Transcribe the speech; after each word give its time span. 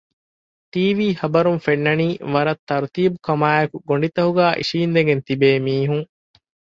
ޓީވީ 0.71 1.07
ޚަބަރުން 1.19 1.61
ފެންނަނީ 1.65 2.07
ވަރަށް 2.33 2.63
ތަރުތީބުކަމާއެކު 2.69 3.77
ގޮޑިތަކުގައި 3.87 4.55
އިށީނދެގެން 4.59 5.23
ތިބޭ 5.27 5.49
މީހުން 5.65 6.07